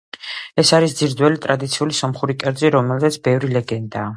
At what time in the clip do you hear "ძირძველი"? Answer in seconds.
1.01-1.39